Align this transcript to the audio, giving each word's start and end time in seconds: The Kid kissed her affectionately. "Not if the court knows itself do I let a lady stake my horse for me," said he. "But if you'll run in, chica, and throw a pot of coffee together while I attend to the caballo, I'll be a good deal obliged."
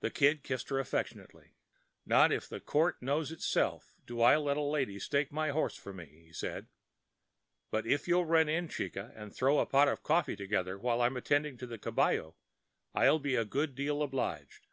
The 0.00 0.10
Kid 0.10 0.42
kissed 0.42 0.68
her 0.68 0.80
affectionately. 0.80 1.54
"Not 2.04 2.32
if 2.32 2.48
the 2.48 2.58
court 2.58 3.00
knows 3.00 3.30
itself 3.30 3.94
do 4.04 4.20
I 4.20 4.34
let 4.36 4.56
a 4.56 4.60
lady 4.62 4.98
stake 4.98 5.30
my 5.30 5.50
horse 5.50 5.76
for 5.76 5.92
me," 5.92 6.32
said 6.32 6.64
he. 6.64 6.70
"But 7.70 7.86
if 7.86 8.08
you'll 8.08 8.24
run 8.26 8.48
in, 8.48 8.66
chica, 8.68 9.12
and 9.14 9.32
throw 9.32 9.60
a 9.60 9.66
pot 9.66 9.86
of 9.86 10.02
coffee 10.02 10.34
together 10.34 10.76
while 10.76 11.00
I 11.00 11.06
attend 11.06 11.56
to 11.60 11.68
the 11.68 11.78
caballo, 11.78 12.34
I'll 12.96 13.20
be 13.20 13.36
a 13.36 13.44
good 13.44 13.76
deal 13.76 14.02
obliged." 14.02 14.66